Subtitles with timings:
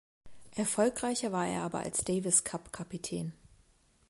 [0.55, 3.33] Erfolgreicher war er aber als Daviscup-Kapitän.